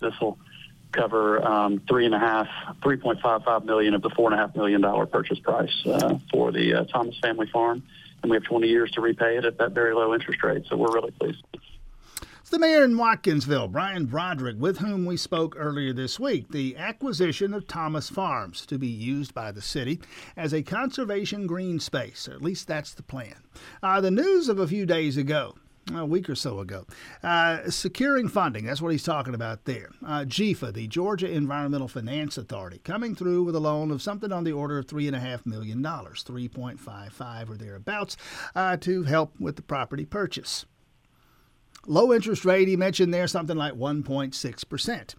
[0.00, 0.38] This will
[0.92, 2.46] cover um, three and a half,
[2.84, 5.74] three point five five million of the four and a half million dollar purchase price
[5.86, 7.82] uh, for the uh, Thomas family farm,
[8.22, 10.64] and we have 20 years to repay it at that very low interest rate.
[10.68, 11.42] So we're really pleased.
[12.50, 16.50] The mayor in Watkinsville, Brian Brodrick, with whom we spoke earlier this week.
[16.50, 20.00] The acquisition of Thomas Farms to be used by the city
[20.34, 22.26] as a conservation green space.
[22.26, 23.34] Or at least that's the plan.
[23.82, 25.56] Uh, the news of a few days ago
[25.94, 26.86] a week or so ago.
[27.22, 29.90] Uh, securing funding, that's what he's talking about there.
[30.04, 34.44] Uh, GEFA, the Georgia Environmental Finance Authority, coming through with a loan of something on
[34.44, 38.16] the order of $3.5 million, 3.55 or thereabouts,
[38.54, 40.66] uh, to help with the property purchase.
[41.86, 45.14] Low interest rate, he mentioned there something like 1.6%.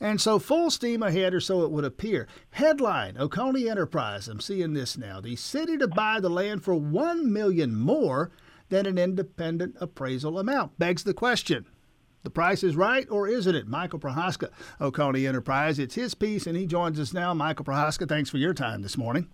[0.00, 2.28] And so full steam ahead, or so it would appear.
[2.50, 4.28] Headline: Oconee Enterprise.
[4.28, 5.20] I'm seeing this now.
[5.20, 8.30] The city to buy the land for one million more
[8.68, 10.78] than an independent appraisal amount.
[10.78, 11.66] Begs the question:
[12.22, 13.66] the price is right, or isn't it?
[13.66, 14.50] Michael Prochaska,
[14.80, 15.78] Oconee Enterprise.
[15.78, 17.32] It's his piece, and he joins us now.
[17.34, 19.28] Michael Prochaska, thanks for your time this morning.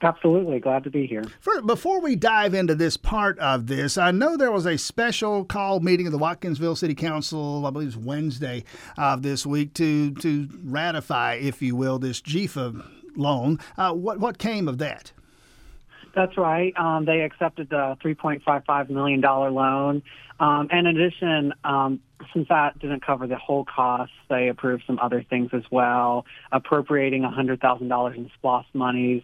[0.00, 0.60] Absolutely.
[0.60, 1.24] Glad to be here.
[1.40, 5.44] For, before we dive into this part of this, I know there was a special
[5.44, 8.62] call meeting of the Watkinsville City Council, I believe it's Wednesday
[8.96, 13.58] of this week, to, to ratify, if you will, this GEFA loan.
[13.76, 15.10] Uh, what, what came of that?
[16.14, 16.72] That's right.
[16.76, 20.02] Um, they accepted the $3.55 million loan.
[20.40, 22.00] Um, and in addition, um,
[22.32, 27.22] since that didn't cover the whole cost, they approved some other things as well, appropriating
[27.22, 29.22] $100,000 in SPLOST monies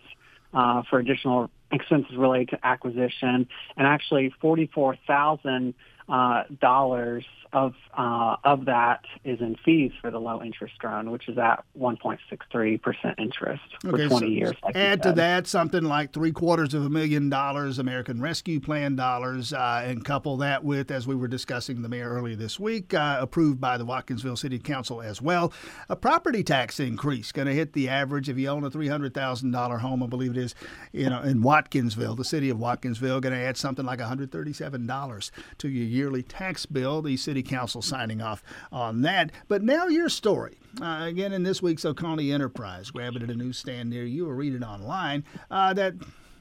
[0.52, 5.74] uh, for additional expenses related to acquisition, and actually forty-four thousand
[6.08, 7.24] uh, dollars
[7.54, 11.64] of uh, of that is in fees for the low interest loan, which is at
[11.78, 14.56] 1.63 percent interest for okay, 20 so years.
[14.62, 18.96] Like add to that something like three quarters of a million dollars American Rescue Plan
[18.96, 22.92] dollars, uh, and couple that with, as we were discussing the mayor earlier this week,
[22.92, 25.52] uh, approved by the Watkinsville City Council as well,
[25.88, 29.14] a property tax increase going to hit the average if you own a three hundred
[29.14, 30.56] thousand dollar home, I believe it is,
[30.92, 35.30] you know, in Watkinsville, the city of Watkinsville, going to add something like 137 dollars
[35.58, 37.00] to your yearly tax bill.
[37.00, 39.30] The city Council signing off on that.
[39.48, 40.58] But now your story.
[40.80, 44.34] Uh, again, in this week's Oconee Enterprise, grab it at a newsstand near you or
[44.34, 45.94] read it online, uh, that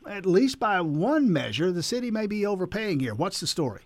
[0.10, 3.14] at least by one measure, the city may be overpaying here.
[3.14, 3.82] What's the story?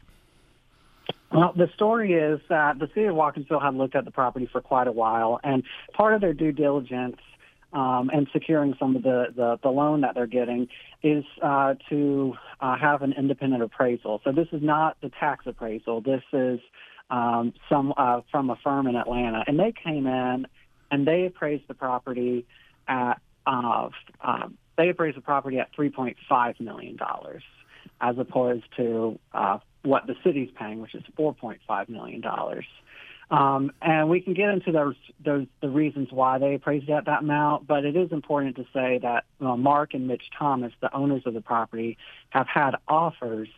[1.32, 4.62] Well, the story is that the city of Watkinsville had looked at the property for
[4.62, 5.64] quite a while, and
[5.94, 7.18] part of their due diligence
[7.78, 10.68] um, and securing some of the, the, the loan that they're getting
[11.04, 14.20] is uh, to uh, have an independent appraisal.
[14.24, 16.02] So this is not the tax appraisal.
[16.02, 16.60] This is
[17.12, 20.48] um, some uh, from a firm in Atlanta, and they came in
[20.90, 22.48] and they appraised the property
[22.88, 23.90] at uh,
[24.78, 27.44] they appraised the property at three point five million dollars,
[28.02, 32.66] as opposed to uh, what the city's paying, which is four point five million dollars.
[33.30, 37.24] Um, and we can get into those, those the reasons why they appraised at that
[37.24, 41.24] amount, but it is important to say that uh, Mark and Mitch Thomas, the owners
[41.26, 41.98] of the property,
[42.30, 43.50] have had offers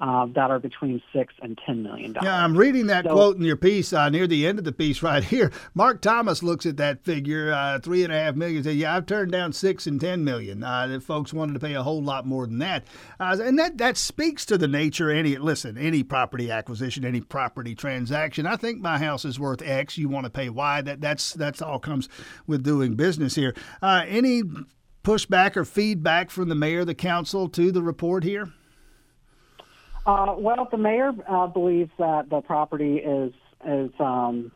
[0.00, 2.26] uh, that are between six and ten million dollars.
[2.26, 4.72] Yeah, I'm reading that so, quote in your piece uh, near the end of the
[4.72, 5.52] piece right here.
[5.74, 8.64] Mark Thomas looks at that figure, uh, three and a half million.
[8.64, 10.64] Says, "Yeah, I've turned down six and ten million.
[10.64, 12.84] Uh, folks wanted to pay a whole lot more than that,
[13.20, 15.10] uh, and that that speaks to the nature.
[15.10, 18.46] Any listen, any property acquisition, any property transaction.
[18.46, 19.96] I think my house is worth X.
[19.96, 20.82] You want to pay Y.
[20.82, 22.08] That that's that's all comes
[22.46, 23.54] with doing business here.
[23.80, 24.42] Uh, any
[25.04, 28.52] pushback or feedback from the mayor, the council to the report here?
[30.06, 33.32] Uh, well, the mayor uh, believes that the property is
[33.66, 33.90] is.
[33.98, 34.52] Um,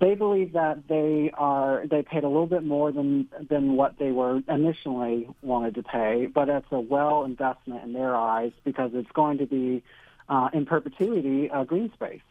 [0.00, 4.10] they believe that they are they paid a little bit more than than what they
[4.10, 9.10] were initially wanted to pay, but it's a well investment in their eyes because it's
[9.12, 9.82] going to be
[10.28, 12.22] uh, in perpetuity a green space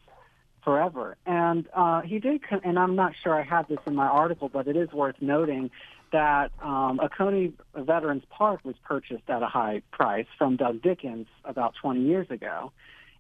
[0.64, 1.18] forever.
[1.26, 4.68] And uh, he did, and I'm not sure I have this in my article, but
[4.68, 5.72] it is worth noting
[6.14, 11.74] that um, Oconee Veterans Park was purchased at a high price from Doug Dickens about
[11.82, 12.72] 20 years ago.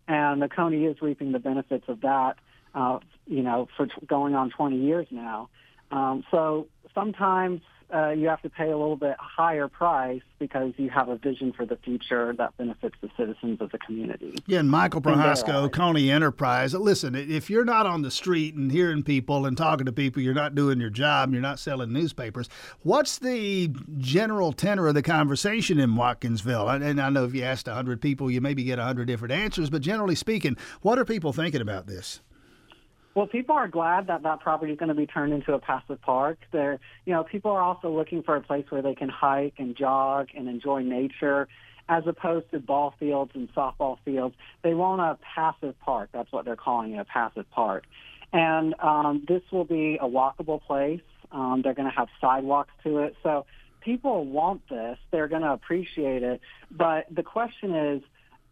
[0.07, 2.35] And the Oconee is reaping the benefits of that,
[2.73, 5.49] uh, you know, for t- going on 20 years now.
[5.91, 7.61] Um, so sometimes
[7.93, 11.53] uh, you have to pay a little bit higher price because you have a vision
[11.53, 14.35] for the future that benefits the citizens of the community.
[14.45, 16.73] Yeah, and Michael Prochaska, Oconee Enterprise.
[16.73, 20.33] Listen, if you're not on the street and hearing people and talking to people, you're
[20.33, 22.49] not doing your job, you're not selling newspapers.
[22.81, 26.81] What's the general tenor of the conversation in Watkinsville?
[26.81, 29.81] And I know if you asked 100 people, you maybe get 100 different answers, but
[29.81, 32.21] generally speaking, what are people thinking about this?
[33.15, 36.01] Well, people are glad that that property is going to be turned into a passive
[36.01, 36.39] park.
[36.51, 39.75] They're, you know, people are also looking for a place where they can hike and
[39.75, 41.47] jog and enjoy nature,
[41.87, 44.35] as opposed to ball fields and softball fields.
[44.63, 46.09] They want a passive park.
[46.11, 47.83] That's what they're calling it, a passive park.
[48.31, 51.01] And um, this will be a walkable place.
[51.31, 53.15] Um, they're going to have sidewalks to it.
[53.21, 53.45] So
[53.81, 54.97] people want this.
[55.11, 56.41] They're going to appreciate it.
[56.71, 58.01] But the question is,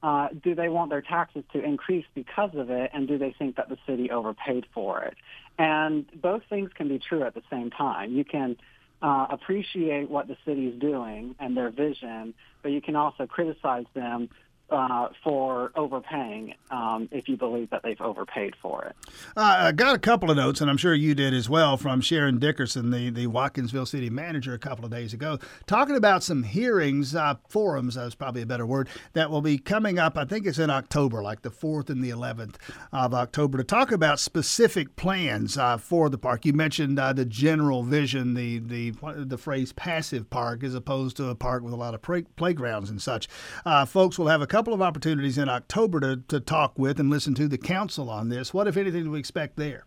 [0.03, 3.55] uh, do they want their taxes to increase because of it, and do they think
[3.57, 5.15] that the city overpaid for it?
[5.57, 8.11] And both things can be true at the same time.
[8.11, 8.57] You can
[9.01, 13.85] uh, appreciate what the city is doing and their vision, but you can also criticize
[13.93, 14.29] them
[14.71, 18.95] uh, for overpaying um, if you believe that they've overpaid for it.
[19.35, 22.01] Uh, I got a couple of notes, and I'm sure you did as well, from
[22.01, 26.43] Sharon Dickerson, the, the Watkinsville city manager, a couple of days ago, talking about some
[26.43, 30.17] hearings, uh, forums, that's probably a better word, that will be coming up.
[30.17, 32.55] I think it's in October, like the 4th and the 11th
[32.93, 36.45] of October, to talk about specific plans uh, for the park.
[36.45, 38.93] You mentioned uh, the general vision, the, the,
[39.25, 42.89] the phrase passive park, as opposed to a park with a lot of play- playgrounds
[42.89, 43.27] and such.
[43.65, 46.99] Uh, folks will have a couple couple of opportunities in October to, to talk with
[46.99, 48.53] and listen to the council on this.
[48.53, 49.83] What, if anything, do we expect there?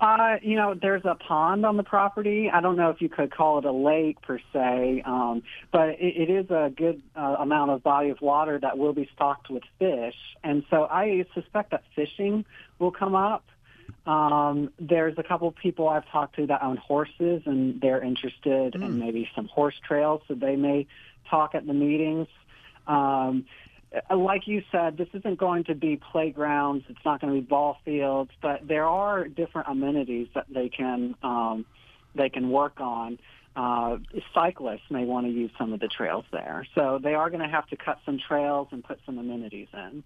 [0.00, 2.50] Uh, you know, there's a pond on the property.
[2.50, 6.00] I don't know if you could call it a lake per se, um, but it,
[6.00, 9.64] it is a good uh, amount of body of water that will be stocked with
[9.78, 10.16] fish.
[10.42, 12.46] And so I suspect that fishing
[12.78, 13.44] will come up.
[14.06, 18.72] Um, there's a couple of people I've talked to that own horses, and they're interested
[18.72, 18.82] mm.
[18.82, 20.86] in maybe some horse trails, so they may
[21.28, 22.28] talk at the meetings.
[22.86, 23.46] Um,
[24.14, 26.84] like you said, this isn't going to be playgrounds.
[26.88, 31.14] It's not going to be ball fields, but there are different amenities that they can
[31.22, 31.64] um,
[32.14, 33.18] they can work on.
[33.56, 33.96] Uh,
[34.34, 37.48] cyclists may want to use some of the trails there, so they are going to
[37.48, 40.04] have to cut some trails and put some amenities in.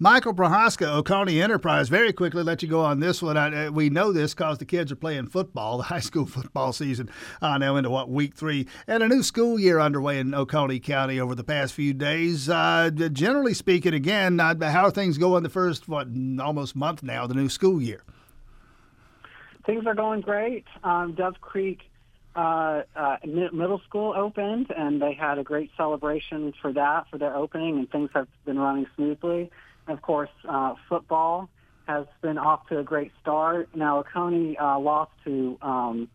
[0.00, 3.36] Michael Prochaska, Oconee Enterprise, very quickly let you go on this one.
[3.36, 6.72] I, uh, we know this because the kids are playing football, the high school football
[6.72, 7.08] season
[7.40, 11.20] uh, now into what, week three, and a new school year underway in Oconee County
[11.20, 12.48] over the past few days.
[12.48, 16.08] Uh, generally speaking, again, uh, how are things going the first, what,
[16.40, 18.02] almost month now, the new school year?
[19.66, 20.64] Things are going great.
[20.82, 21.82] Um, Dove Creek
[22.38, 27.34] uh, uh, middle school opened, and they had a great celebration for that, for their
[27.34, 29.50] opening, and things have been running smoothly.
[29.88, 31.48] Of course, uh, football
[31.88, 33.68] has been off to a great start.
[33.74, 36.08] Now, Oconee uh, lost to um,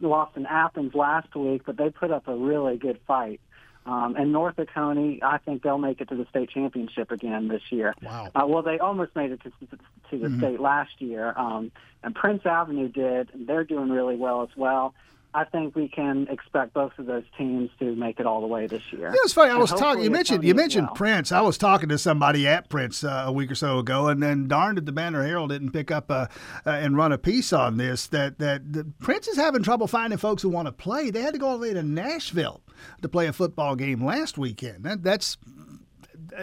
[0.00, 3.40] lost in Athens last week, but they put up a really good fight.
[3.84, 7.62] Um, and North Oconee, I think they'll make it to the state championship again this
[7.70, 7.94] year.
[8.02, 8.30] Wow.
[8.34, 9.66] Uh, well, they almost made it to, to
[10.10, 10.38] the mm-hmm.
[10.38, 11.34] state last year.
[11.36, 11.70] Um,
[12.02, 14.94] and Prince Avenue did, and they're doing really well as well.
[15.36, 18.66] I think we can expect both of those teams to make it all the way
[18.66, 19.08] this year.
[19.08, 19.50] Yeah, it's funny.
[19.50, 20.02] I was talking.
[20.02, 20.96] You mentioned you mentioned well.
[20.96, 21.30] Prince.
[21.30, 24.48] I was talking to somebody at Prince uh, a week or so ago, and then
[24.48, 26.28] darned if the Banner Herald didn't pick up uh,
[26.64, 28.06] uh, and run a piece on this.
[28.06, 31.10] That that the Prince is having trouble finding folks who want to play.
[31.10, 32.62] They had to go all the way to Nashville
[33.02, 34.84] to play a football game last weekend.
[34.84, 35.36] That, that's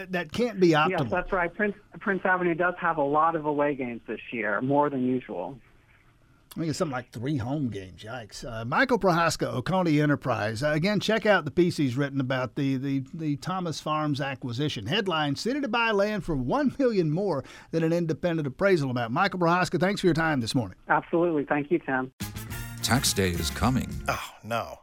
[0.09, 0.99] that can't be optimal.
[1.01, 1.51] Yes, that's right.
[1.51, 5.57] Prince Prince Avenue does have a lot of away games this year, more than usual.
[6.55, 8.03] I think it's something like three home games.
[8.03, 8.45] Yikes.
[8.45, 10.61] Uh, Michael Prochaska, Oconee Enterprise.
[10.61, 14.85] Uh, again, check out the piece he's written about the, the, the Thomas Farms acquisition.
[14.85, 19.11] Headline City to buy land for 1 million more than an independent appraisal amount.
[19.11, 20.77] Michael Prochaska, thanks for your time this morning.
[20.89, 21.43] Absolutely.
[21.43, 22.11] Thank you, Tim.
[22.83, 23.89] Tax day is coming.
[24.07, 24.82] Oh, no.